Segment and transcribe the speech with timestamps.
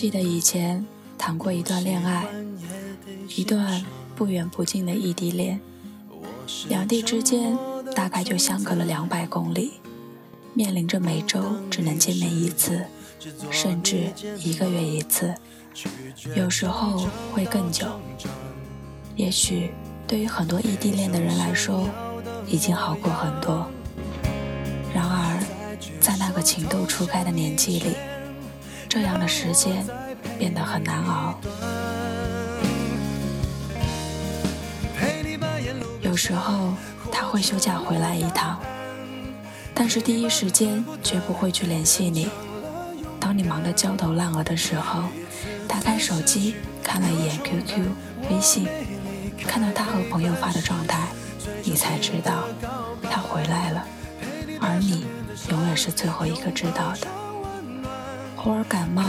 [0.00, 0.86] 记得以前
[1.18, 2.24] 谈过一段恋爱，
[3.36, 3.84] 一段
[4.16, 5.60] 不远不近的异地恋，
[6.70, 7.54] 两地之间
[7.94, 9.72] 大概就相隔了两百公里，
[10.54, 12.82] 面临着每周只能见面一次，
[13.50, 14.10] 甚至
[14.42, 15.34] 一个月一次，
[16.34, 17.86] 有时候会更久。
[19.16, 19.70] 也许
[20.08, 21.86] 对于很多异地恋的人来说，
[22.46, 23.70] 已经好过很多。
[24.94, 25.44] 然而，
[26.00, 27.92] 在那个情窦初开的年纪里，
[28.90, 29.86] 这样的时间
[30.36, 31.38] 变得很难熬。
[36.00, 36.74] 有时候
[37.12, 38.60] 他会休假回来一趟，
[39.72, 42.28] 但是第一时间绝不会去联系你。
[43.20, 45.04] 当你忙得焦头烂额的时候，
[45.68, 47.86] 打开手机看了一眼 QQ、
[48.28, 48.66] 微信，
[49.46, 51.06] 看到他和朋友发的状态，
[51.62, 52.42] 你才知道
[53.08, 53.84] 他回来了，
[54.60, 55.06] 而你
[55.48, 57.06] 永远是最后一个知道的。
[58.44, 59.02] 偶尔感冒，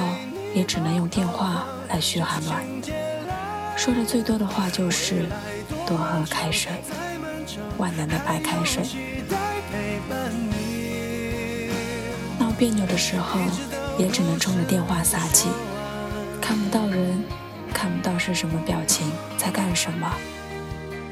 [0.54, 2.62] 也只能用电话来嘘寒暖，
[3.78, 5.26] 说的最多的话就是
[5.88, 6.70] 多喝开水，
[7.78, 8.84] 万能的白开水。
[12.38, 13.40] 闹别扭的时候，
[13.98, 15.48] 也只能冲着电话撒气，
[16.42, 17.24] 看不到人，
[17.74, 20.12] 看不到是什么表情，在干什么，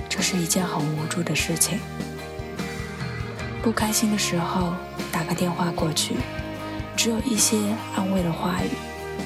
[0.09, 1.79] 这是一件很无助的事情。
[3.63, 4.73] 不开心的时候，
[5.09, 6.15] 打个电话过去。
[7.01, 7.57] 只有一些
[7.95, 8.71] 安慰的话语，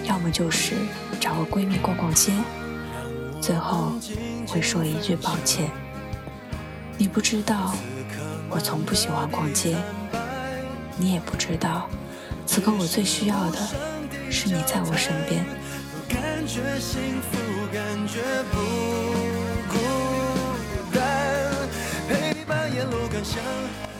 [0.04, 0.76] 要么就是
[1.20, 2.32] 找个闺蜜逛逛街，
[3.42, 3.94] 最后
[4.48, 5.72] 会说一句抱歉。
[7.00, 7.74] 你不知道，
[8.48, 9.76] 我从不喜欢逛街，
[10.98, 11.90] 你也不知道，
[12.46, 13.58] 此刻我最需要的
[14.30, 15.44] 是你在我身边。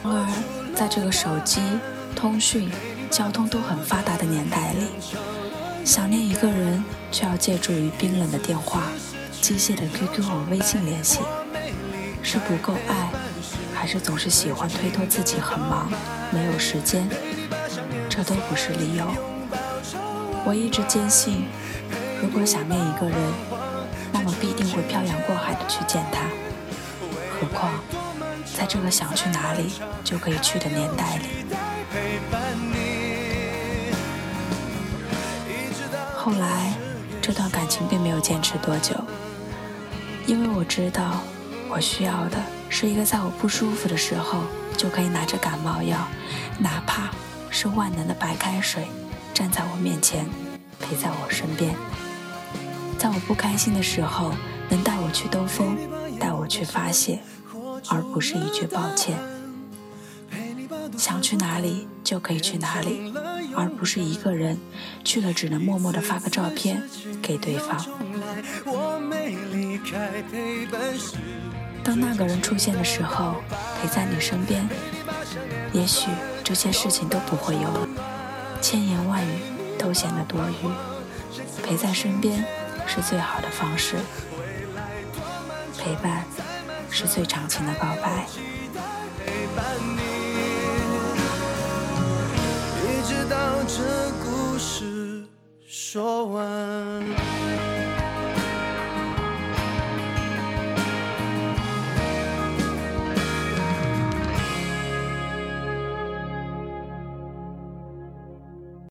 [0.04, 1.60] 然而，在这个手机
[2.16, 2.70] 通讯。
[3.14, 4.88] 交通都很发达的年代里，
[5.86, 8.82] 想念一个人却要借助于冰冷的电话、
[9.40, 11.20] 机械的 QQ 和微信联系，
[12.24, 13.12] 是不够爱，
[13.72, 15.92] 还是总是喜欢推脱自己很忙
[16.32, 17.08] 没有时间？
[18.10, 19.06] 这都不是理由。
[20.44, 21.45] 我一直坚信，
[22.20, 23.16] 如果想念一个人，
[24.12, 26.24] 那么必定会漂洋过海的去见他。
[27.40, 27.74] 何况，
[28.58, 29.72] 在这个想去哪里
[30.04, 31.26] 就可以去的年代里。
[36.23, 36.73] 后来，
[37.22, 38.95] 这段感情并没有坚持多久，
[40.26, 41.20] 因为我知道，
[41.70, 42.38] 我需要的
[42.70, 44.39] 是一个在我不舒服的时候
[44.78, 45.98] 就可以拿着感冒药，
[46.58, 47.10] 哪怕
[47.50, 48.88] 是万能的白开水，
[49.33, 50.26] 站在我面前，
[50.80, 51.76] 陪在我身边，
[52.98, 54.32] 在我不开心的时候
[54.70, 55.78] 能带我去兜风，
[56.17, 57.20] 带我去发泄，
[57.89, 59.17] 而不是一句抱歉。
[60.98, 63.14] 想去哪里就可以去哪里。
[63.55, 64.59] 而不是一个人
[65.03, 66.81] 去了，只能默默地发个照片
[67.21, 67.86] 给对方。
[71.83, 73.36] 当那个人出现的时候，
[73.81, 74.67] 陪在你身边，
[75.73, 76.09] 也许
[76.43, 77.87] 这些事情都不会有了，
[78.61, 79.39] 千言万语
[79.77, 80.70] 都显得多余。
[81.61, 82.43] 陪在身边
[82.87, 83.95] 是最好的方式，
[85.77, 86.25] 陪伴
[86.89, 88.27] 是最长情的告白。
[95.93, 96.92] 说完。